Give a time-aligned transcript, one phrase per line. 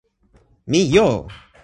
[0.69, 1.05] mi jo!